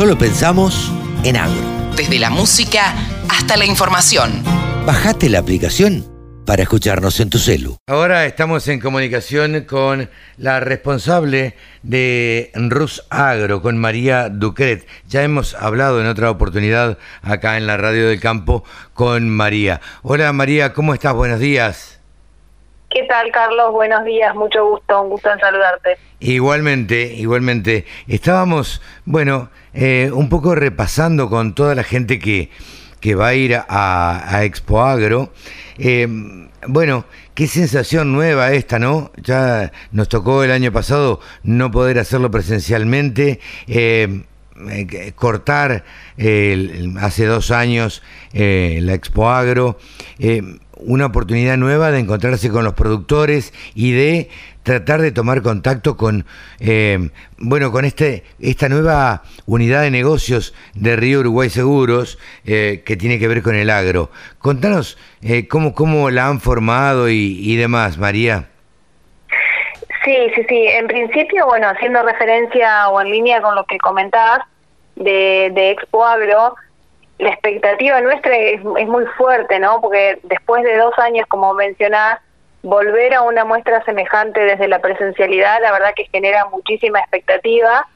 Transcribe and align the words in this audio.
solo 0.00 0.16
pensamos 0.16 0.90
en 1.24 1.36
agro. 1.36 1.60
Desde 1.94 2.18
la 2.18 2.30
música 2.30 2.94
hasta 3.28 3.58
la 3.58 3.66
información. 3.66 4.42
Bajate 4.86 5.28
la 5.28 5.40
aplicación 5.40 6.06
para 6.46 6.62
escucharnos 6.62 7.20
en 7.20 7.28
tu 7.28 7.38
celu. 7.38 7.76
Ahora 7.86 8.24
estamos 8.24 8.66
en 8.68 8.80
comunicación 8.80 9.66
con 9.68 10.08
la 10.38 10.58
responsable 10.60 11.54
de 11.82 12.50
Rus 12.54 13.02
Agro, 13.10 13.60
con 13.60 13.76
María 13.76 14.30
Ducret. 14.30 14.86
Ya 15.06 15.22
hemos 15.22 15.52
hablado 15.52 16.00
en 16.00 16.06
otra 16.06 16.30
oportunidad 16.30 16.96
acá 17.20 17.58
en 17.58 17.66
la 17.66 17.76
Radio 17.76 18.08
del 18.08 18.20
Campo 18.20 18.64
con 18.94 19.28
María. 19.28 19.82
Hola 20.00 20.32
María, 20.32 20.72
¿cómo 20.72 20.94
estás? 20.94 21.12
Buenos 21.12 21.40
días. 21.40 21.99
¿Qué 22.90 23.04
tal, 23.04 23.30
Carlos? 23.30 23.70
Buenos 23.70 24.04
días, 24.04 24.34
mucho 24.34 24.68
gusto, 24.68 25.00
un 25.00 25.10
gusto 25.10 25.30
en 25.32 25.38
saludarte. 25.38 25.96
Igualmente, 26.18 27.14
igualmente. 27.14 27.86
Estábamos, 28.08 28.82
bueno, 29.04 29.48
eh, 29.72 30.10
un 30.12 30.28
poco 30.28 30.56
repasando 30.56 31.30
con 31.30 31.54
toda 31.54 31.76
la 31.76 31.84
gente 31.84 32.18
que, 32.18 32.50
que 32.98 33.14
va 33.14 33.28
a 33.28 33.34
ir 33.34 33.54
a, 33.56 34.40
Expo 34.42 34.82
Agro. 34.82 35.32
Eh, 35.78 36.08
bueno, 36.66 37.04
qué 37.34 37.46
sensación 37.46 38.12
nueva 38.12 38.50
esta, 38.50 38.80
¿no? 38.80 39.12
Ya 39.22 39.70
nos 39.92 40.08
tocó 40.08 40.42
el 40.42 40.50
año 40.50 40.72
pasado 40.72 41.20
no 41.44 41.70
poder 41.70 41.96
hacerlo 42.00 42.32
presencialmente. 42.32 43.38
Eh, 43.68 44.24
cortar 45.14 45.84
hace 47.00 47.24
dos 47.24 47.50
años 47.52 48.02
la 48.32 48.94
Expo 48.94 49.30
Agro 49.30 49.78
una 50.82 51.06
oportunidad 51.06 51.56
nueva 51.56 51.90
de 51.90 52.00
encontrarse 52.00 52.50
con 52.50 52.64
los 52.64 52.74
productores 52.74 53.52
y 53.74 53.92
de 53.92 54.30
tratar 54.62 55.00
de 55.00 55.12
tomar 55.12 55.42
contacto 55.42 55.96
con 55.96 56.26
eh, 56.58 57.10
bueno 57.38 57.72
con 57.72 57.84
este 57.84 58.24
esta 58.40 58.68
nueva 58.68 59.22
unidad 59.46 59.82
de 59.82 59.90
negocios 59.90 60.54
de 60.74 60.96
Río 60.96 61.20
Uruguay 61.20 61.48
Seguros 61.48 62.18
eh, 62.44 62.82
que 62.84 62.96
tiene 62.96 63.18
que 63.18 63.28
ver 63.28 63.42
con 63.42 63.54
el 63.54 63.70
agro. 63.70 64.10
Contanos 64.38 64.98
eh, 65.22 65.48
cómo, 65.48 65.74
cómo 65.74 66.10
la 66.10 66.26
han 66.26 66.40
formado 66.40 67.08
y, 67.08 67.56
demás, 67.56 67.98
María. 67.98 68.48
Sí, 70.04 70.16
sí, 70.34 70.44
sí. 70.48 70.66
En 70.66 70.86
principio, 70.86 71.46
bueno, 71.46 71.68
haciendo 71.68 72.02
referencia 72.02 72.88
o 72.88 73.00
en 73.00 73.10
línea 73.10 73.42
con 73.42 73.54
lo 73.54 73.64
que 73.64 73.76
comentabas 73.78 74.40
de, 74.96 75.50
de 75.54 75.70
Expo 75.72 76.04
Agro, 76.04 76.54
la 77.20 77.30
expectativa 77.30 78.00
nuestra 78.00 78.34
es, 78.36 78.62
muy 78.64 79.06
fuerte, 79.18 79.58
¿no? 79.58 79.80
Porque 79.80 80.18
después 80.22 80.62
de 80.64 80.76
dos 80.76 80.98
años, 80.98 81.26
como 81.28 81.52
mencionás, 81.52 82.18
volver 82.62 83.14
a 83.14 83.22
una 83.22 83.44
muestra 83.44 83.84
semejante 83.84 84.40
desde 84.40 84.68
la 84.68 84.80
presencialidad, 84.80 85.60
la 85.60 85.72
verdad 85.72 85.92
que 85.94 86.06
genera 86.06 86.46
muchísima 86.46 87.00
expectativa 87.00 87.86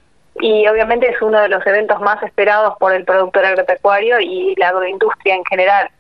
y 0.40 0.66
obviamente 0.66 1.08
es 1.08 1.20
uno 1.22 1.40
de 1.40 1.48
los 1.48 1.66
eventos 1.66 2.00
más 2.00 2.22
esperados 2.22 2.76
por 2.78 2.92
el 2.92 3.04
productor 3.04 3.44
agropecuario 3.46 4.20
y 4.20 4.54
la 4.56 4.68
agroindustria 4.68 5.34
en 5.34 5.44
general, 5.44 5.90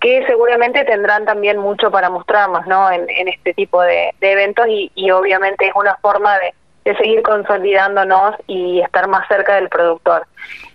que 0.00 0.26
seguramente 0.26 0.84
tendrán 0.84 1.24
también 1.24 1.58
mucho 1.58 1.90
para 1.90 2.10
mostrarnos, 2.10 2.66
¿no? 2.66 2.90
En, 2.90 3.28
este 3.28 3.54
tipo 3.54 3.80
de, 3.82 4.12
eventos 4.20 4.66
y, 4.68 5.10
obviamente 5.10 5.66
es 5.66 5.72
una 5.74 5.96
forma 5.96 6.36
de 6.84 6.94
seguir 6.96 7.22
consolidándonos 7.22 8.36
y 8.46 8.80
estar 8.80 9.08
más 9.08 9.26
cerca 9.28 9.54
del 9.56 9.68
productor. 9.68 10.26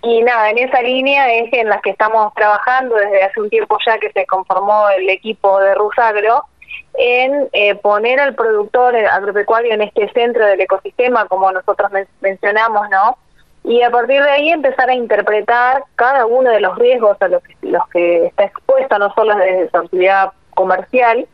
Y 0.04 0.24
nada, 0.24 0.50
en 0.50 0.58
esa 0.58 0.82
línea 0.82 1.32
es 1.34 1.54
en 1.54 1.70
la 1.70 1.80
que 1.82 1.92
estamos 1.92 2.34
trabajando 2.34 2.96
desde 2.96 3.24
hace 3.24 3.40
un 3.40 3.50
tiempo 3.50 3.78
ya 3.86 4.00
que 4.00 4.12
se 4.12 4.26
conformó 4.26 4.90
el 4.90 5.10
equipo 5.10 5.60
de 5.60 5.76
Rusagro, 5.76 6.46
en 6.96 7.48
eh, 7.54 7.76
poner 7.76 8.20
al 8.20 8.36
productor 8.36 8.96
agropecuario 8.96 9.74
en 9.74 9.84
este 9.84 10.10
centro 10.12 10.46
del 10.46 10.60
ecosistema, 10.60 11.28
como 11.28 11.52
nosotros 11.52 11.92
mencionamos, 12.20 12.90
¿no? 12.90 13.18
Y 13.64 13.84
a 13.84 13.92
partir 13.92 14.24
de 14.24 14.30
ahí 14.30 14.50
empezar 14.50 14.90
a 14.90 14.96
interpretar 14.96 15.84
cada 15.96 16.26
uno 16.26 16.50
de 16.50 16.60
los 16.60 16.76
riesgos 16.78 17.16
a 17.22 17.28
los 17.28 17.44
que, 17.44 17.56
los 17.62 17.88
que 17.90 18.26
está 18.26 18.46
expuesto, 18.46 18.98
no 18.98 19.14
solo 19.14 19.36
desde 19.36 19.70
su 19.70 19.78
actividad 19.78 20.32
comercial, 20.56 21.28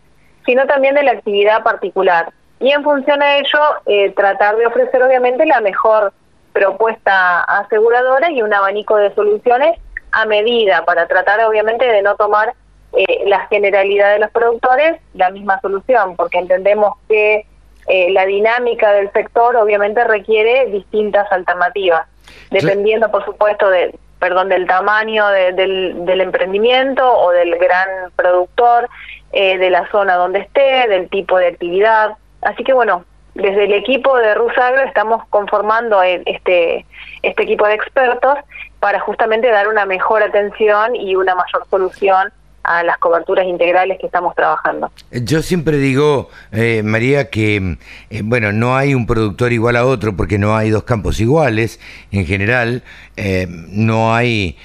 sino 0.45 0.65
también 0.65 0.95
de 0.95 1.03
la 1.03 1.11
actividad 1.11 1.63
particular 1.63 2.33
y 2.59 2.71
en 2.71 2.83
función 2.83 3.21
a 3.21 3.37
ello 3.37 3.59
eh, 3.85 4.11
tratar 4.11 4.55
de 4.57 4.65
ofrecer 4.65 5.01
obviamente 5.03 5.45
la 5.45 5.61
mejor 5.61 6.11
propuesta 6.53 7.41
aseguradora 7.43 8.31
y 8.31 8.41
un 8.41 8.53
abanico 8.53 8.97
de 8.97 9.13
soluciones 9.13 9.79
a 10.11 10.25
medida 10.25 10.85
para 10.85 11.07
tratar 11.07 11.43
obviamente 11.45 11.85
de 11.85 12.01
no 12.01 12.15
tomar 12.15 12.53
eh, 12.93 13.23
la 13.25 13.45
generalidad 13.47 14.13
de 14.13 14.19
los 14.19 14.31
productores 14.31 14.99
la 15.13 15.29
misma 15.29 15.59
solución 15.61 16.15
porque 16.15 16.39
entendemos 16.39 16.93
que 17.07 17.45
eh, 17.87 18.11
la 18.11 18.25
dinámica 18.25 18.91
del 18.93 19.11
sector 19.11 19.55
obviamente 19.55 20.03
requiere 20.03 20.67
distintas 20.67 21.31
alternativas 21.31 22.07
dependiendo 22.49 23.11
por 23.11 23.25
supuesto 23.25 23.69
de 23.69 23.97
perdón 24.19 24.49
del 24.49 24.65
tamaño 24.65 25.27
del, 25.27 26.05
del 26.05 26.21
emprendimiento 26.21 27.07
o 27.07 27.31
del 27.31 27.55
gran 27.57 28.11
productor 28.15 28.89
de 29.31 29.69
la 29.69 29.87
zona 29.91 30.15
donde 30.15 30.39
esté 30.39 30.87
del 30.87 31.09
tipo 31.09 31.37
de 31.37 31.47
actividad. 31.47 32.17
Así 32.41 32.63
que 32.63 32.73
bueno, 32.73 33.05
desde 33.37 33.65
el 33.65 33.73
equipo 33.73 34.17
de 34.17 34.33
Rusagro 34.33 34.81
estamos 34.83 35.25
conformando 35.29 36.01
este, 36.01 36.85
este 37.21 37.43
equipo 37.43 37.67
de 37.67 37.75
expertos 37.75 38.37
para 38.79 38.99
justamente 38.99 39.47
dar 39.49 39.67
una 39.67 39.85
mejor 39.85 40.23
atención 40.23 40.95
y 40.95 41.15
una 41.15 41.35
mayor 41.35 41.67
solución 41.69 42.31
a 42.63 42.83
las 42.83 42.97
coberturas 42.97 43.45
integrales 43.45 43.97
que 43.99 44.07
estamos 44.07 44.35
trabajando. 44.35 44.91
Yo 45.11 45.41
siempre 45.41 45.77
digo, 45.77 46.29
eh, 46.51 46.81
María, 46.83 47.29
que 47.29 47.77
eh, 48.09 48.21
bueno, 48.25 48.51
no 48.51 48.75
hay 48.75 48.93
un 48.93 49.05
productor 49.05 49.53
igual 49.53 49.77
a 49.77 49.85
otro 49.85 50.17
porque 50.17 50.37
no 50.37 50.55
hay 50.55 50.69
dos 50.69 50.83
campos 50.83 51.21
iguales. 51.21 51.79
En 52.11 52.25
general, 52.25 52.83
eh, 53.15 53.47
no 53.49 54.13
hay 54.13 54.57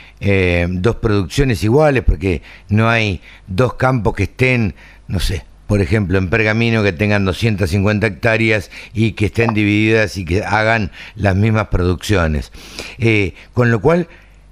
dos 0.69 0.97
producciones 0.97 1.65
iguales 1.65 2.05
porque 2.05 2.43
no 2.69 2.88
hay 2.88 3.21
dos 3.49 3.75
campos 3.75 4.15
que 4.15 4.25
estén, 4.25 4.75
no 5.09 5.19
sé, 5.19 5.44
por 5.72 5.81
ejemplo, 5.81 6.19
en 6.19 6.28
Pergamino 6.28 6.83
que 6.83 6.93
tengan 6.93 7.25
250 7.25 8.06
hectáreas 8.06 8.71
y 8.93 9.12
que 9.12 9.25
estén 9.25 9.55
divididas 9.55 10.19
y 10.19 10.27
que 10.27 10.44
hagan 10.44 10.91
las 11.15 11.34
mismas 11.34 11.69
producciones. 11.69 12.53
Eh, 12.99 13.33
con 13.55 13.71
lo 13.71 13.81
cual, 13.81 14.06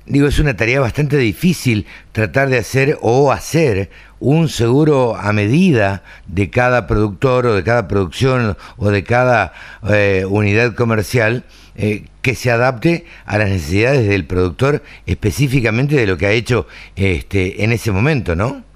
digo, 0.06 0.28
es 0.28 0.38
una 0.38 0.56
tarea 0.56 0.80
bastante 0.80 1.18
difícil 1.18 1.84
tratar 2.12 2.48
de 2.48 2.56
hacer 2.56 2.96
o 3.02 3.32
hacer 3.32 3.90
un 4.18 4.48
seguro 4.48 5.14
a 5.14 5.34
medida 5.34 6.04
de 6.26 6.48
cada 6.48 6.86
productor 6.86 7.44
o 7.48 7.54
de 7.54 7.64
cada 7.64 7.86
producción 7.86 8.56
o 8.78 8.88
de 8.88 9.04
cada 9.04 9.52
eh, 9.90 10.24
unidad 10.26 10.74
comercial 10.74 11.44
eh, 11.76 12.04
que 12.22 12.34
se 12.34 12.50
adapte 12.50 13.04
a 13.26 13.36
las 13.36 13.50
necesidades 13.50 14.08
del 14.08 14.24
productor 14.24 14.82
específicamente 15.04 15.96
de 15.96 16.06
lo 16.06 16.16
que 16.16 16.24
ha 16.24 16.32
hecho 16.32 16.66
este, 16.96 17.62
en 17.62 17.72
ese 17.72 17.92
momento, 17.92 18.34
¿no? 18.34 18.69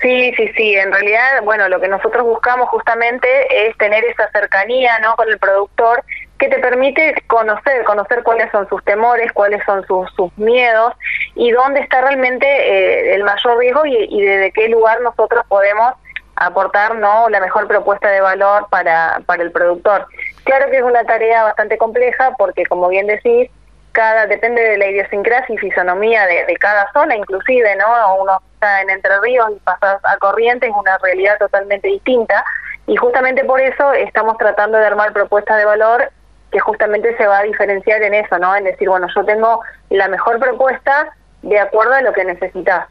Sí, 0.00 0.32
sí, 0.36 0.48
sí. 0.56 0.74
En 0.76 0.92
realidad, 0.92 1.42
bueno, 1.42 1.68
lo 1.68 1.80
que 1.80 1.88
nosotros 1.88 2.24
buscamos 2.24 2.68
justamente 2.70 3.28
es 3.68 3.76
tener 3.76 4.02
esa 4.04 4.30
cercanía, 4.30 4.98
¿no? 5.00 5.14
Con 5.14 5.28
el 5.28 5.38
productor 5.38 6.02
que 6.38 6.48
te 6.48 6.58
permite 6.58 7.14
conocer, 7.26 7.84
conocer 7.84 8.22
cuáles 8.22 8.50
son 8.50 8.66
sus 8.68 8.82
temores, 8.84 9.30
cuáles 9.32 9.62
son 9.66 9.86
sus, 9.86 10.10
sus 10.14 10.36
miedos 10.38 10.94
y 11.34 11.50
dónde 11.50 11.80
está 11.80 12.00
realmente 12.00 12.46
eh, 12.46 13.14
el 13.14 13.24
mayor 13.24 13.58
riesgo 13.58 13.84
y, 13.84 13.94
y 14.08 14.22
desde 14.22 14.52
qué 14.52 14.68
lugar 14.68 15.02
nosotros 15.02 15.44
podemos 15.48 15.92
aportar, 16.36 16.94
¿no? 16.94 17.28
La 17.28 17.40
mejor 17.40 17.68
propuesta 17.68 18.08
de 18.08 18.22
valor 18.22 18.68
para 18.70 19.20
para 19.26 19.42
el 19.42 19.52
productor. 19.52 20.06
Claro 20.44 20.70
que 20.70 20.78
es 20.78 20.82
una 20.82 21.04
tarea 21.04 21.44
bastante 21.44 21.76
compleja 21.76 22.34
porque, 22.38 22.64
como 22.64 22.88
bien 22.88 23.06
decís, 23.06 23.50
cada 23.92 24.26
depende 24.26 24.62
de 24.62 24.78
la 24.78 24.86
idiosincrasia 24.88 25.54
y 25.54 25.58
fisonomía 25.58 26.26
de, 26.26 26.56
cada 26.56 26.90
zona, 26.92 27.16
inclusive, 27.16 27.76
¿no? 27.76 28.22
Uno 28.22 28.42
en 28.82 28.90
Entre 28.90 29.20
Ríos 29.20 29.50
y 29.56 29.58
pasas 29.60 30.00
a 30.04 30.16
Corrientes 30.18 30.68
es 30.68 30.76
una 30.76 30.98
realidad 30.98 31.38
totalmente 31.38 31.88
distinta 31.88 32.44
y 32.86 32.96
justamente 32.96 33.44
por 33.44 33.60
eso 33.60 33.92
estamos 33.94 34.36
tratando 34.38 34.78
de 34.78 34.86
armar 34.86 35.12
propuestas 35.12 35.58
de 35.58 35.64
valor 35.64 36.10
que 36.52 36.58
justamente 36.58 37.16
se 37.16 37.26
va 37.26 37.38
a 37.38 37.42
diferenciar 37.42 38.02
en 38.02 38.14
eso, 38.14 38.38
¿no? 38.38 38.54
En 38.56 38.64
decir, 38.64 38.88
bueno, 38.88 39.06
yo 39.14 39.24
tengo 39.24 39.60
la 39.90 40.08
mejor 40.08 40.38
propuesta 40.38 41.14
de 41.42 41.58
acuerdo 41.58 41.94
a 41.94 42.02
lo 42.02 42.12
que 42.12 42.24
necesitas. 42.24 42.88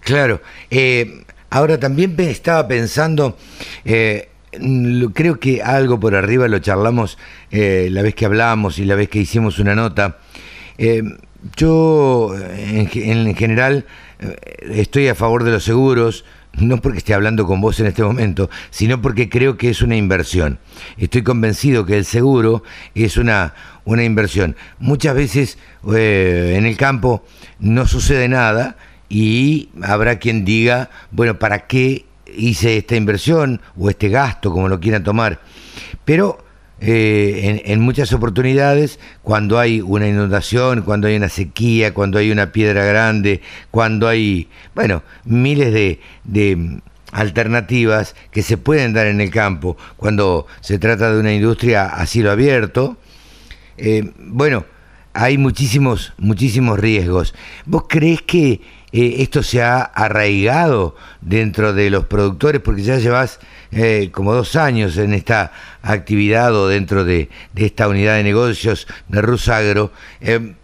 Claro. 0.00 0.40
Eh, 0.70 1.24
ahora 1.50 1.78
también 1.78 2.16
estaba 2.18 2.66
pensando, 2.66 3.36
eh, 3.84 4.29
creo 5.14 5.38
que 5.38 5.62
algo 5.62 6.00
por 6.00 6.14
arriba 6.14 6.48
lo 6.48 6.58
charlamos 6.58 7.18
eh, 7.50 7.88
la 7.90 8.02
vez 8.02 8.14
que 8.14 8.26
hablamos 8.26 8.78
y 8.78 8.84
la 8.84 8.94
vez 8.94 9.08
que 9.08 9.20
hicimos 9.20 9.58
una 9.58 9.74
nota. 9.74 10.18
yo, 11.56 12.34
en 12.36 13.34
general, 13.34 13.86
eh, 14.20 14.36
estoy 14.74 15.08
a 15.08 15.14
favor 15.14 15.44
de 15.44 15.52
los 15.52 15.64
seguros, 15.64 16.24
no 16.58 16.78
porque 16.78 16.98
esté 16.98 17.14
hablando 17.14 17.46
con 17.46 17.60
vos 17.60 17.80
en 17.80 17.86
este 17.86 18.02
momento, 18.02 18.50
sino 18.70 19.00
porque 19.00 19.28
creo 19.28 19.56
que 19.56 19.70
es 19.70 19.82
una 19.82 19.96
inversión. 19.96 20.58
Estoy 20.98 21.22
convencido 21.22 21.86
que 21.86 21.96
el 21.96 22.04
seguro 22.04 22.62
es 22.94 23.16
una, 23.16 23.54
una 23.84 24.04
inversión. 24.04 24.56
Muchas 24.78 25.14
veces 25.14 25.58
eh, 25.94 26.54
en 26.56 26.66
el 26.66 26.76
campo 26.76 27.24
no 27.58 27.86
sucede 27.86 28.28
nada 28.28 28.76
y 29.08 29.70
habrá 29.82 30.18
quien 30.18 30.44
diga, 30.44 30.90
bueno, 31.10 31.38
¿para 31.38 31.66
qué 31.66 32.04
hice 32.36 32.76
esta 32.76 32.96
inversión 32.96 33.60
o 33.76 33.90
este 33.90 34.08
gasto, 34.08 34.52
como 34.52 34.68
lo 34.68 34.80
quieran 34.80 35.04
tomar? 35.04 35.40
Pero 36.04 36.38
eh, 36.80 37.62
en, 37.66 37.80
muchas 37.80 38.12
oportunidades 38.12 38.98
cuando 39.22 39.58
hay 39.58 39.80
una 39.80 40.08
inundación, 40.08 40.82
cuando 40.82 41.08
hay 41.08 41.16
una 41.16 41.28
sequía, 41.28 41.92
cuando 41.92 42.18
hay 42.18 42.30
una 42.30 42.52
piedra 42.52 42.84
grande, 42.84 43.42
cuando 43.70 44.08
hay, 44.08 44.48
bueno, 44.74 45.02
miles 45.24 45.72
de, 45.72 46.00
de 46.24 46.80
alternativas 47.12 48.14
que 48.30 48.42
se 48.42 48.56
pueden 48.56 48.92
dar 48.92 49.06
en 49.06 49.20
el 49.20 49.30
campo 49.30 49.76
cuando 49.96 50.46
se 50.60 50.78
trata 50.78 51.12
de 51.12 51.20
una 51.20 51.32
industria 51.32 51.86
a 51.86 52.06
cielo 52.06 52.30
abierto. 52.30 52.96
Eh, 53.76 54.12
bueno, 54.16 54.64
hay 55.12 55.38
muchísimos, 55.38 56.12
muchísimos 56.18 56.78
riesgos. 56.78 57.34
¿Vos 57.66 57.84
crees 57.88 58.22
que 58.22 58.60
eh, 58.92 59.16
esto 59.18 59.42
se 59.42 59.62
ha 59.62 59.82
arraigado 59.82 60.96
dentro 61.20 61.72
de 61.72 61.90
los 61.90 62.06
productores? 62.06 62.60
Porque 62.60 62.82
ya 62.82 62.98
llevas 62.98 63.40
eh, 63.72 64.10
como 64.12 64.34
dos 64.34 64.56
años 64.56 64.96
en 64.96 65.14
esta 65.14 65.52
actividad 65.82 66.54
o 66.54 66.68
dentro 66.68 67.04
de, 67.04 67.28
esta 67.56 67.88
unidad 67.88 68.16
de 68.16 68.24
negocios 68.24 68.86
de 69.08 69.22
Rusagro. 69.22 69.92
Eh, 70.20 70.54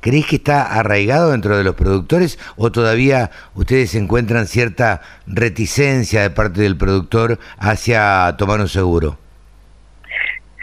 ¿Crees 0.00 0.26
que 0.26 0.36
está 0.36 0.64
arraigado 0.64 1.30
dentro 1.30 1.56
de 1.56 1.64
los 1.64 1.74
productores 1.76 2.38
o 2.56 2.70
todavía 2.70 3.30
ustedes 3.54 3.94
encuentran 3.94 4.46
cierta 4.46 5.00
reticencia 5.26 6.20
de 6.20 6.28
parte 6.28 6.60
del 6.60 6.76
productor 6.76 7.38
hacia 7.56 8.34
tomar 8.36 8.60
un 8.60 8.68
seguro? 8.68 9.23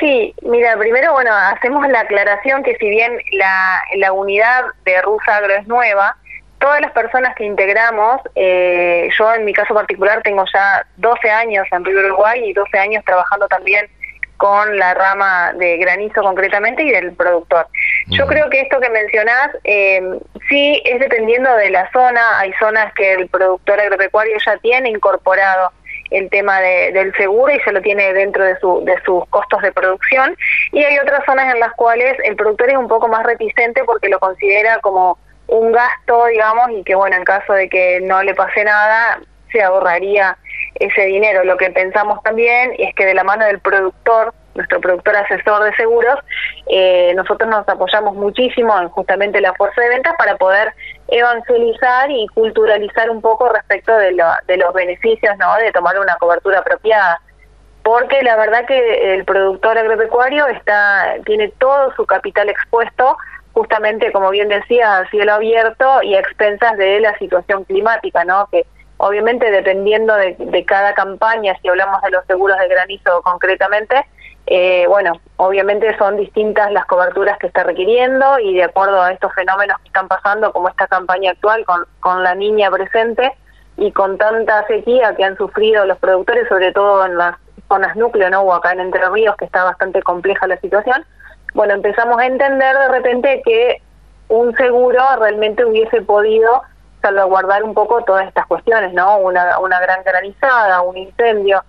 Sí, 0.01 0.33
mira, 0.41 0.75
primero, 0.77 1.13
bueno, 1.13 1.31
hacemos 1.31 1.87
la 1.87 1.99
aclaración 1.99 2.63
que 2.63 2.75
si 2.77 2.89
bien 2.89 3.19
la, 3.33 3.83
la 3.97 4.11
unidad 4.11 4.65
de 4.83 4.99
Rusagro 5.03 5.53
es 5.53 5.67
nueva, 5.67 6.17
todas 6.57 6.81
las 6.81 6.91
personas 6.91 7.35
que 7.35 7.45
integramos, 7.45 8.19
eh, 8.33 9.09
yo 9.15 9.31
en 9.35 9.45
mi 9.45 9.53
caso 9.53 9.75
particular 9.75 10.23
tengo 10.23 10.43
ya 10.51 10.83
12 10.97 11.29
años 11.29 11.67
en 11.71 11.85
Río 11.85 11.99
Uruguay 11.99 12.41
y 12.43 12.53
12 12.53 12.79
años 12.79 13.05
trabajando 13.05 13.47
también 13.47 13.87
con 14.37 14.75
la 14.75 14.95
rama 14.95 15.53
de 15.53 15.77
granizo 15.77 16.23
concretamente 16.23 16.81
y 16.81 16.89
del 16.89 17.13
productor. 17.13 17.67
Yo 18.07 18.25
creo 18.25 18.49
que 18.49 18.61
esto 18.61 18.79
que 18.79 18.89
mencionás, 18.89 19.51
eh, 19.63 20.01
sí 20.49 20.81
es 20.83 20.99
dependiendo 20.99 21.55
de 21.57 21.69
la 21.69 21.91
zona, 21.91 22.39
hay 22.39 22.51
zonas 22.53 22.91
que 22.95 23.13
el 23.13 23.29
productor 23.29 23.79
agropecuario 23.79 24.35
ya 24.43 24.57
tiene 24.57 24.89
incorporado 24.89 25.71
el 26.11 26.29
tema 26.29 26.59
del 26.59 27.13
seguro 27.15 27.53
y 27.53 27.59
se 27.61 27.71
lo 27.71 27.81
tiene 27.81 28.13
dentro 28.13 28.43
de, 28.43 28.59
su, 28.59 28.83
de 28.85 28.95
sus 29.03 29.25
costos 29.29 29.61
de 29.61 29.71
producción. 29.71 30.35
Y 30.71 30.83
hay 30.83 30.99
otras 30.99 31.25
zonas 31.25 31.53
en 31.53 31.59
las 31.59 31.73
cuales 31.73 32.17
el 32.23 32.35
productor 32.35 32.69
es 32.69 32.77
un 32.77 32.87
poco 32.87 33.07
más 33.07 33.25
reticente 33.25 33.83
porque 33.85 34.09
lo 34.09 34.19
considera 34.19 34.79
como 34.79 35.17
un 35.47 35.71
gasto, 35.71 36.25
digamos, 36.27 36.69
y 36.71 36.83
que 36.83 36.95
bueno, 36.95 37.15
en 37.15 37.23
caso 37.23 37.53
de 37.53 37.69
que 37.69 37.99
no 38.01 38.21
le 38.23 38.35
pase 38.35 38.63
nada, 38.63 39.19
se 39.51 39.61
ahorraría 39.61 40.37
ese 40.75 41.05
dinero. 41.05 41.43
Lo 41.43 41.57
que 41.57 41.69
pensamos 41.71 42.21
también 42.23 42.73
es 42.77 42.93
que 42.95 43.05
de 43.05 43.13
la 43.13 43.23
mano 43.23 43.45
del 43.45 43.59
productor, 43.59 44.33
nuestro 44.55 44.81
productor 44.81 45.15
asesor 45.15 45.63
de 45.63 45.75
seguros, 45.75 46.15
eh, 46.67 47.13
nosotros 47.15 47.49
nos 47.49 47.67
apoyamos 47.67 48.15
muchísimo 48.15 48.79
en 48.79 48.89
justamente 48.89 49.41
la 49.41 49.53
fuerza 49.53 49.81
de 49.81 49.89
ventas 49.89 50.13
para 50.17 50.35
poder 50.37 50.73
evangelizar 51.07 52.09
y 52.11 52.27
culturalizar 52.33 53.09
un 53.09 53.21
poco 53.21 53.49
respecto 53.49 53.95
de, 53.95 54.15
de 54.47 54.57
los 54.57 54.73
beneficios 54.73 55.37
¿no? 55.37 55.55
de 55.57 55.71
tomar 55.71 55.99
una 55.99 56.15
cobertura 56.15 56.59
apropiada. 56.59 57.21
Porque 57.83 58.21
la 58.21 58.35
verdad 58.35 58.65
que 58.65 59.15
el 59.15 59.25
productor 59.25 59.77
agropecuario 59.77 60.45
está 60.47 61.15
tiene 61.25 61.49
todo 61.57 61.91
su 61.95 62.05
capital 62.05 62.47
expuesto 62.49 63.17
justamente, 63.53 64.11
como 64.11 64.29
bien 64.29 64.47
decía, 64.47 64.97
a 64.97 65.09
cielo 65.09 65.33
abierto 65.33 66.01
y 66.03 66.15
a 66.15 66.19
expensas 66.19 66.77
de 66.77 66.99
la 66.99 67.17
situación 67.17 67.63
climática, 67.65 68.23
¿no? 68.23 68.47
Que 68.51 68.65
obviamente 69.01 69.49
dependiendo 69.49 70.15
de, 70.15 70.65
cada 70.65 70.93
campaña, 70.93 71.57
si 71.61 71.67
hablamos 71.67 72.01
de 72.03 72.11
los 72.11 72.23
seguros 72.27 72.57
de 72.59 72.67
granizo 72.67 73.21
concretamente, 73.23 74.05
eh, 74.45 74.85
bueno, 74.87 75.13
obviamente 75.37 75.97
son 75.97 76.17
distintas 76.17 76.71
las 76.71 76.85
coberturas 76.85 77.39
que 77.39 77.47
está 77.47 77.63
requiriendo 77.63 78.37
y 78.39 78.55
de 78.55 78.63
acuerdo 78.63 79.01
a 79.01 79.11
estos 79.11 79.33
fenómenos 79.33 79.79
que 79.79 79.87
están 79.87 80.07
pasando, 80.07 80.53
como 80.53 80.69
esta 80.69 80.85
campaña 80.85 81.31
actual 81.31 81.65
con, 81.65 81.85
con 81.99 82.23
la 82.23 82.35
niña 82.35 82.69
presente 82.69 83.33
y 83.77 83.91
con 83.91 84.19
tanta 84.19 84.67
sequía 84.67 85.15
que 85.15 85.23
han 85.23 85.35
sufrido 85.35 85.83
los 85.85 85.97
productores, 85.97 86.47
sobre 86.47 86.71
todo 86.71 87.03
en 87.03 87.17
las 87.17 87.37
zonas 87.67 87.95
núcleo, 87.95 88.29
¿no? 88.29 88.41
O 88.41 88.53
acá 88.53 88.73
en 88.73 88.81
Entre 88.81 89.09
Ríos, 89.09 89.35
que 89.35 89.45
está 89.45 89.63
bastante 89.63 90.03
compleja 90.03 90.45
la 90.45 90.59
situación. 90.59 91.03
Bueno, 91.55 91.73
empezamos 91.73 92.19
a 92.19 92.27
entender 92.27 92.77
de 92.77 92.87
repente 92.89 93.41
que 93.43 93.81
un 94.27 94.55
seguro 94.57 95.01
realmente 95.17 95.65
hubiese 95.65 96.03
podido 96.03 96.61
salvaguardar 97.01 97.63
un 97.63 97.73
poco 97.73 98.03
todas 98.03 98.27
estas 98.27 98.45
cuestiones, 98.47 98.93
¿no? 98.93 99.17
Una, 99.17 99.59
una 99.59 99.79
gran 99.79 100.03
granizada, 100.03 100.81
un 100.81 100.97
incendio, 100.97 101.63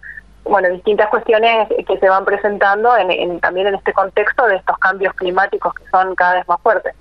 bueno, 0.44 0.68
distintas 0.70 1.08
cuestiones 1.08 1.68
que 1.86 1.98
se 1.98 2.08
van 2.08 2.24
presentando 2.24 2.96
en, 2.96 3.40
también 3.40 3.68
en 3.68 3.74
este 3.74 3.92
contexto 3.92 4.46
de 4.46 4.56
estos 4.56 4.76
cambios 4.78 5.14
climáticos 5.14 5.74
que 5.74 5.84
son 5.90 6.14
cada 6.14 6.34
vez 6.34 6.48
más 6.48 6.60
fuertes. 6.60 6.94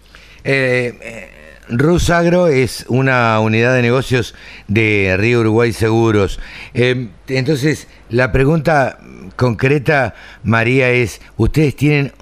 Eh, 0.44 0.98
eh, 1.01 1.42
Rusagro 1.69 2.48
es 2.48 2.86
una 2.89 3.39
unidad 3.39 3.74
de 3.75 3.81
negocios 3.81 4.36
de 4.68 5.16
Río 5.18 5.39
Uruguay 5.39 5.72
Seguros. 5.72 6.39
Eh, 6.74 7.10
entonces, 7.28 7.88
la 8.10 8.31
pregunta 8.31 8.98
concreta, 9.36 10.13
María, 10.44 10.89
es, 10.89 11.22
¿ustedes 11.38 11.75
tienen 11.75 12.13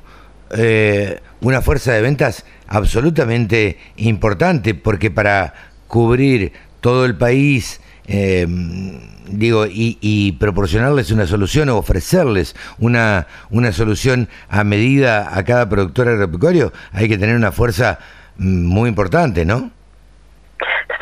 eh, 0.51 1.19
una 1.41 1.61
fuerza 1.61 1.93
de 1.93 2.01
ventas 2.01 2.45
absolutamente 2.67 3.79
importante? 3.97 4.75
Porque 4.75 5.09
para 5.09 5.53
cubrir 5.89 6.53
todo 6.79 7.03
el 7.03 7.17
país, 7.17 7.81
eh, 8.07 8.47
digo, 9.27 9.65
y, 9.67 10.37
proporcionarles 10.39 11.11
una 11.11 11.27
solución 11.27 11.67
o 11.69 11.77
ofrecerles 11.77 12.55
una, 12.79 13.27
una 13.49 13.73
solución 13.73 14.29
a 14.49 14.63
medida 14.63 15.37
a 15.37 15.43
cada 15.43 15.67
productor 15.67 16.07
agropecuario, 16.07 16.71
hay 16.93 17.09
que 17.09 17.17
tener 17.17 17.35
una 17.35 17.51
fuerza 17.51 17.99
mm, 18.37 18.65
muy 18.65 18.87
importante, 18.87 19.43
¿no? 19.43 19.71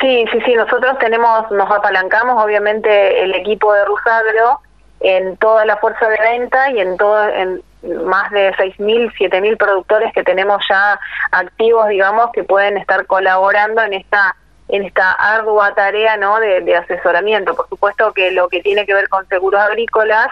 Sí, 0.01 0.25
sí, 0.31 0.39
sí, 0.45 0.53
nosotros 0.55 0.97
tenemos, 0.99 1.51
nos 1.51 1.69
apalancamos 1.69 2.43
obviamente 2.43 3.23
el 3.23 3.33
equipo 3.35 3.73
de 3.73 3.85
Rusagro 3.85 4.61
en 4.99 5.37
toda 5.37 5.65
la 5.65 5.77
fuerza 5.77 6.07
de 6.09 6.17
venta 6.19 6.71
y 6.71 6.79
en 6.79 6.97
todo, 6.97 7.27
en 7.29 7.61
más 8.05 8.31
de 8.31 8.51
6.000, 8.53 9.11
7.000 9.13 9.57
productores 9.57 10.13
que 10.13 10.23
tenemos 10.23 10.63
ya 10.69 10.99
activos, 11.31 11.87
digamos, 11.87 12.31
que 12.31 12.43
pueden 12.43 12.77
estar 12.77 13.05
colaborando 13.05 13.81
en 13.83 13.93
esta 13.93 14.35
en 14.69 14.83
esta 14.83 15.11
ardua 15.13 15.73
tarea 15.75 16.17
no 16.17 16.39
de, 16.39 16.75
asesoramiento. 16.75 17.55
Por 17.55 17.69
supuesto 17.69 18.13
que 18.13 18.31
lo 18.31 18.49
que 18.49 18.61
tiene 18.61 18.85
que 18.85 18.93
ver 18.93 19.09
con 19.09 19.27
seguros 19.27 19.61
agrícolas, 19.61 20.27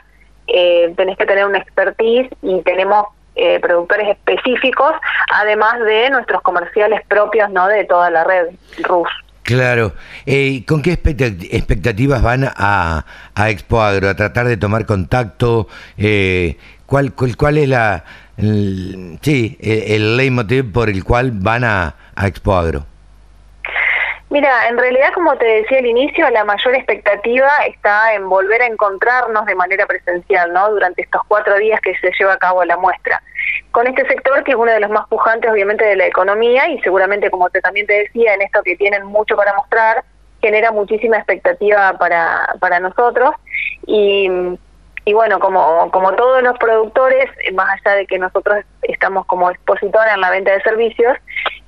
eh, 0.48 0.94
tenés 0.96 1.18
que 1.18 1.26
tener 1.26 1.46
una 1.46 1.58
expertise 1.58 2.30
y 2.42 2.62
tenemos 2.62 3.08
eh, 3.36 3.60
productores 3.60 4.10
específicos, 4.10 4.94
además 5.34 5.80
de 5.82 6.10
nuestros 6.10 6.42
comerciales 6.42 7.02
propios 7.08 7.50
no 7.50 7.68
de 7.68 7.84
toda 7.86 8.10
la 8.10 8.24
red 8.24 8.48
RUS. 8.84 9.10
Claro. 9.44 9.94
Eh, 10.26 10.64
¿Con 10.66 10.82
qué 10.82 10.94
expectativas 10.94 12.22
van 12.24 12.46
a, 12.46 13.06
a 13.36 13.50
Expo 13.52 13.82
Agro? 13.82 14.10
¿A 14.10 14.16
tratar 14.16 14.48
de 14.48 14.58
tomar 14.58 14.88
contacto? 14.88 15.68
Eh, 15.98 16.58
¿cuál, 16.88 17.14
cuál, 17.14 17.58
es 17.60 17.70
la, 17.70 18.06
el, 18.38 19.20
sí, 19.22 19.56
el, 19.62 20.18
leitmotiv 20.18 20.72
por 20.72 20.90
el 20.90 21.04
cual 21.04 21.32
van 21.32 21.64
a, 21.64 21.96
a 22.16 22.28
Expo 22.28 22.56
Agro? 22.56 22.88
Mira, 24.36 24.68
en 24.68 24.78
realidad, 24.78 25.14
como 25.14 25.38
te 25.38 25.46
decía 25.46 25.78
al 25.78 25.86
inicio, 25.86 26.30
la 26.30 26.44
mayor 26.44 26.76
expectativa 26.76 27.48
está 27.70 28.16
en 28.16 28.28
volver 28.28 28.62
a 28.64 28.66
encontrarnos 28.66 29.46
de 29.46 29.56
manera 29.56 29.86
presencial, 29.86 30.52
¿no? 30.52 30.72
Durante 30.72 31.04
estos 31.04 31.22
cuatro 31.30 31.58
días 31.58 31.80
que 31.80 31.96
se 32.00 32.12
lleva 32.20 32.34
a 32.34 32.38
cabo 32.38 32.66
la 32.66 32.76
muestra. 32.76 33.24
Con 33.72 33.88
este 33.88 34.06
sector, 34.06 34.44
que 34.44 34.52
es 34.52 34.58
uno 34.58 34.74
de 34.74 34.82
los 34.82 34.90
más 34.90 35.08
pujantes, 35.08 35.50
obviamente, 35.50 35.86
de 35.86 35.96
la 35.96 36.08
economía, 36.08 36.68
y 36.68 36.82
seguramente, 36.82 37.32
como 37.32 37.50
te, 37.50 37.62
también 37.62 37.88
te 37.88 37.94
decía, 37.94 38.34
en 38.34 38.42
esto 38.42 38.62
que 38.62 38.76
tienen 38.76 39.06
mucho 39.06 39.38
para 39.38 39.54
mostrar, 39.54 40.04
genera 40.42 40.70
muchísima 40.74 41.16
expectativa 41.16 41.98
para, 41.98 42.58
para 42.60 42.82
nosotros. 42.82 43.36
Y 43.88 44.30
y 45.06 45.14
bueno, 45.14 45.40
como, 45.40 45.90
como 45.92 46.14
todos 46.14 46.42
los 46.42 46.58
productores, 46.58 47.30
más 47.54 47.80
allá 47.86 47.98
de 47.98 48.08
que 48.08 48.18
nosotros 48.18 48.66
estamos 48.82 49.26
como 49.28 49.52
expositores 49.52 50.12
en 50.14 50.22
la 50.22 50.32
venta 50.32 50.52
de 50.52 50.62
servicios, 50.62 51.16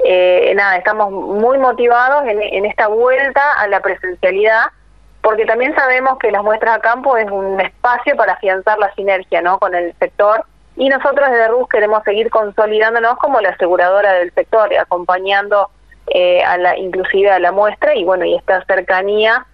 eh, 0.03 0.51
nada, 0.55 0.77
estamos 0.77 1.11
muy 1.11 1.59
motivados 1.59 2.25
en, 2.27 2.41
en 2.41 2.65
esta 2.65 2.87
vuelta 2.87 3.41
a 3.59 3.67
la 3.67 3.79
presencialidad, 3.81 4.65
porque 5.21 5.45
también 5.45 5.75
sabemos 5.75 6.17
que 6.17 6.31
las 6.31 6.43
muestras 6.43 6.77
a 6.77 6.79
campo 6.79 7.15
es 7.15 7.29
un 7.29 7.59
espacio 7.61 8.15
para 8.15 8.33
afianzar 8.33 8.79
la 8.79 8.93
sinergia 8.95 9.41
¿no? 9.41 9.59
con 9.59 9.75
el 9.75 9.93
sector 9.99 10.43
y 10.75 10.89
nosotros 10.89 11.29
desde 11.29 11.47
RUS 11.47 11.67
queremos 11.69 12.03
seguir 12.03 12.29
consolidándonos 12.29 13.17
como 13.17 13.41
la 13.41 13.49
aseguradora 13.49 14.13
del 14.13 14.31
sector, 14.33 14.69
acompañando 14.77 15.69
eh, 16.07 16.43
a 16.43 16.57
la, 16.57 16.77
inclusive 16.77 17.29
a 17.31 17.39
la 17.39 17.51
muestra 17.51 17.95
y 17.95 18.03
bueno, 18.03 18.25
y 18.25 18.35
esta 18.35 18.63
cercanía 18.65 19.45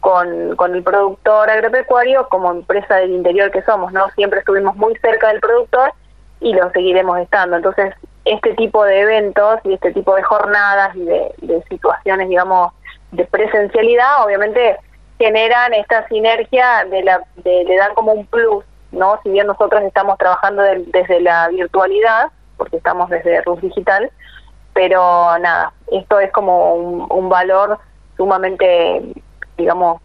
con, 0.00 0.56
con 0.56 0.74
el 0.74 0.82
productor 0.82 1.50
agropecuario 1.50 2.28
como 2.28 2.50
empresa 2.50 2.96
del 2.96 3.10
interior 3.10 3.50
que 3.50 3.62
somos, 3.62 3.92
¿no? 3.92 4.08
Siempre 4.10 4.40
estuvimos 4.40 4.76
muy 4.76 4.94
cerca 4.96 5.28
del 5.28 5.40
productor 5.40 5.92
y 6.40 6.54
lo 6.54 6.70
seguiremos 6.70 7.18
estando. 7.18 7.56
Entonces, 7.56 7.94
este 8.24 8.54
tipo 8.54 8.84
de 8.84 9.00
eventos 9.00 9.60
y 9.64 9.74
este 9.74 9.92
tipo 9.92 10.14
de 10.14 10.22
jornadas 10.22 10.94
y 10.94 11.04
de, 11.04 11.64
situaciones, 11.68 12.28
digamos, 12.28 12.72
de 13.12 13.24
presencialidad, 13.24 14.24
obviamente 14.24 14.76
generan 15.18 15.74
esta 15.74 16.06
sinergia 16.08 16.84
de 16.90 17.02
la 17.02 17.22
de, 17.36 17.64
le 17.64 17.76
dan 17.76 17.94
como 17.94 18.12
un 18.12 18.26
plus 18.26 18.64
¿no? 18.92 19.20
Si 19.22 19.30
bien 19.30 19.46
nosotros 19.46 19.82
estamos 19.82 20.18
trabajando 20.18 20.62
desde 20.62 21.20
la 21.20 21.48
virtualidad, 21.48 22.30
porque 22.56 22.76
estamos 22.78 23.10
desde 23.10 23.42
Rus 23.42 23.60
Digital, 23.60 24.10
pero 24.72 25.38
nada, 25.38 25.72
esto 25.92 26.20
es 26.20 26.30
como 26.32 26.74
un, 26.74 27.28
valor 27.28 27.78
sumamente, 28.16 29.02
digamos, 29.58 30.00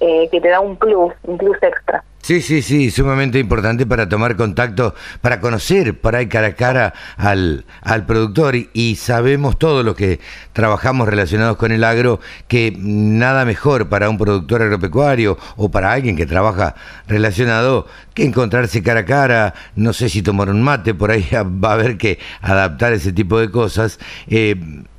eh, 0.00 0.28
que 0.30 0.40
te 0.40 0.48
da 0.48 0.60
un 0.60 0.76
plus, 0.76 1.12
un 1.22 1.38
plus 1.38 1.56
extra. 1.62 2.02
Sí, 2.26 2.42
sí, 2.42 2.60
sí, 2.60 2.90
sumamente 2.90 3.38
importante 3.38 3.86
para 3.86 4.08
tomar 4.08 4.34
contacto, 4.34 4.96
para 5.20 5.40
conocer 5.40 6.00
por 6.00 6.16
ahí 6.16 6.26
cara 6.26 6.48
a 6.48 6.54
cara 6.54 6.92
al, 7.16 7.64
al 7.82 8.04
productor 8.04 8.56
y, 8.56 8.96
sabemos 8.96 9.58
todos 9.58 9.84
los 9.84 9.94
que 9.94 10.18
trabajamos 10.52 11.06
relacionados 11.06 11.56
con 11.56 11.70
el 11.70 11.84
agro 11.84 12.18
que 12.48 12.74
nada 12.76 13.44
mejor 13.44 13.88
para 13.88 14.10
un 14.10 14.18
productor 14.18 14.60
agropecuario 14.62 15.38
o 15.56 15.70
para 15.70 15.92
alguien 15.92 16.16
que 16.16 16.26
trabaja 16.26 16.74
relacionado 17.06 17.86
que 18.12 18.24
encontrarse 18.24 18.82
cara 18.82 19.00
a 19.00 19.04
cara, 19.04 19.54
no 19.76 19.92
sé 19.92 20.08
si 20.08 20.20
tomar 20.20 20.50
un 20.50 20.62
mate, 20.62 20.94
por 20.94 21.12
ahí 21.12 21.28
va 21.32 21.70
a 21.70 21.74
haber 21.74 21.96
que 21.96 22.18
adaptar 22.42 22.92
ese 22.92 23.12
tipo 23.12 23.38
de 23.38 23.52
cosas. 23.52 24.00
Eh, 24.26 24.56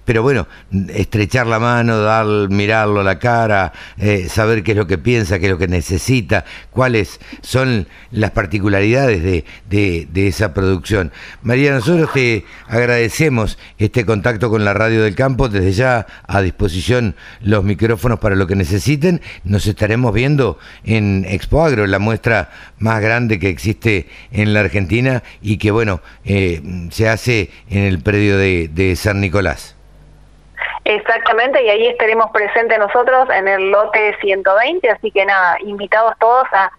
pero 0.07 0.23
bueno, 0.23 0.47
estrechar 0.87 1.47
la 1.47 1.59
mano, 1.59 1.99
dar, 1.99 2.25
mirarlo 2.49 3.01
a 3.01 3.03
la 3.03 3.19
cara, 3.19 3.73
eh, 3.97 4.29
saber 4.29 4.63
qué 4.63 4.71
es 4.71 4.77
lo 4.77 4.87
que 4.87 4.97
piensa, 4.97 5.37
qué 5.37 5.47
es 5.47 5.51
lo 5.51 5.57
que 5.57 5.67
necesita, 5.67 6.45
cuáles 6.71 7.19
son 7.41 7.89
las 8.11 8.31
particularidades 8.31 9.21
de, 9.21 9.43
de, 9.69 10.27
esa 10.29 10.53
producción. 10.53 11.11
María, 11.41 11.73
nosotros 11.73 12.13
te 12.13 12.45
agradecemos 12.69 13.57
este 13.79 14.05
contacto 14.05 14.49
con 14.49 14.63
la 14.63 14.73
Radio 14.73 15.03
del 15.03 15.13
Campo, 15.13 15.49
desde 15.49 15.73
ya 15.73 16.07
a 16.25 16.41
disposición 16.41 17.17
los 17.41 17.65
micrófonos 17.65 18.17
para 18.19 18.37
lo 18.37 18.47
que 18.47 18.55
necesiten. 18.55 19.19
Nos 19.43 19.67
estaremos 19.67 20.13
viendo 20.13 20.57
en 20.85 21.25
Expo 21.27 21.65
Agro, 21.65 21.85
la 21.85 21.99
muestra 21.99 22.49
más 22.79 23.01
grande 23.01 23.39
que 23.39 23.49
existe 23.49 24.07
en 24.31 24.53
la 24.53 24.61
Argentina 24.61 25.21
y 25.41 25.57
que, 25.57 25.71
bueno, 25.71 25.99
eh, 26.23 26.61
se 26.91 27.09
hace 27.09 27.49
en 27.69 27.83
el 27.83 27.99
predio 27.99 28.37
de 28.37 28.93
San 28.95 29.19
Nicolás. 29.19 29.76
Exactamente, 30.89 31.61
y 31.65 31.69
ahí 31.69 31.85
estaremos 31.87 32.31
presentes 32.31 32.79
nosotros 32.79 33.27
en 33.29 33.45
el 33.49 33.71
lote 33.71 34.15
120, 34.21 34.89
así 34.89 35.11
que 35.11 35.25
nada, 35.25 35.57
invitados 35.59 36.13
todos 36.17 36.47
a, 36.53 36.71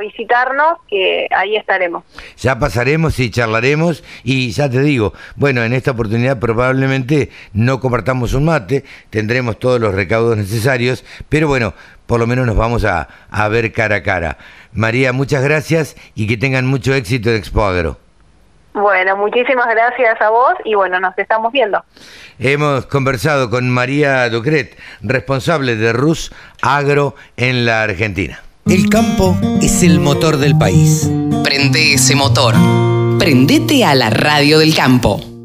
visitarnos, 0.00 0.78
que 0.88 1.26
ahí 1.30 1.56
estaremos. 1.56 2.04
Ya 2.36 2.58
pasaremos 2.58 3.18
y 3.18 3.30
charlaremos 3.30 4.04
y 4.22 4.50
ya 4.50 4.70
te 4.70 4.80
digo, 4.80 5.12
bueno, 5.36 5.62
en 5.62 5.72
esta 5.72 5.90
oportunidad 5.90 6.38
probablemente 6.38 7.30
no 7.52 7.80
compartamos 7.80 8.34
un 8.34 8.46
mate, 8.46 8.84
tendremos 9.10 9.58
todos 9.58 9.80
los 9.80 9.94
recaudos 9.94 10.36
necesarios, 10.36 11.04
pero 11.28 11.48
bueno, 11.48 11.74
por 12.06 12.20
lo 12.20 12.26
menos 12.26 12.46
nos 12.46 12.56
vamos 12.56 12.84
a, 12.84 13.08
a 13.30 13.48
ver 13.48 13.72
cara 13.72 13.96
a 13.96 14.02
cara. 14.02 14.38
María, 14.72 15.12
muchas 15.12 15.42
gracias 15.42 15.96
y 16.14 16.26
que 16.26 16.36
tengan 16.36 16.66
mucho 16.66 16.94
éxito 16.94 17.30
en 17.30 17.36
Expo 17.36 17.64
Agro. 17.64 18.07
Bueno, 18.80 19.16
muchísimas 19.16 19.66
gracias 19.68 20.20
a 20.20 20.30
vos 20.30 20.54
y 20.64 20.74
bueno, 20.74 21.00
nos 21.00 21.16
estamos 21.18 21.52
viendo. 21.52 21.84
Hemos 22.38 22.86
conversado 22.86 23.50
con 23.50 23.68
María 23.70 24.28
Ducret, 24.28 24.78
responsable 25.02 25.76
de 25.76 25.92
Rus 25.92 26.32
Agro 26.62 27.14
en 27.36 27.64
la 27.64 27.82
Argentina. 27.82 28.40
El 28.66 28.88
campo 28.90 29.36
es 29.62 29.82
el 29.82 29.98
motor 29.98 30.36
del 30.36 30.56
país. 30.56 31.10
Prende 31.42 31.94
ese 31.94 32.14
motor. 32.14 32.54
Prendete 33.18 33.84
a 33.84 33.94
la 33.94 34.10
radio 34.10 34.58
del 34.58 34.74
campo. 34.74 35.37